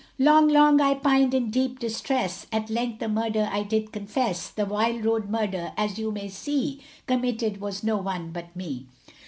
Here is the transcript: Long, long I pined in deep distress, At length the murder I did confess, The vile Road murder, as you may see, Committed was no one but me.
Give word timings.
Long, 0.17 0.47
long 0.47 0.81
I 0.81 0.95
pined 0.95 1.31
in 1.35 1.51
deep 1.51 1.77
distress, 1.77 2.47
At 2.51 2.71
length 2.71 2.97
the 3.01 3.07
murder 3.07 3.47
I 3.51 3.61
did 3.61 3.91
confess, 3.91 4.49
The 4.49 4.65
vile 4.65 4.97
Road 4.99 5.29
murder, 5.29 5.73
as 5.77 5.99
you 5.99 6.11
may 6.11 6.27
see, 6.27 6.81
Committed 7.05 7.61
was 7.61 7.83
no 7.83 7.97
one 7.97 8.31
but 8.31 8.55
me. 8.55 8.87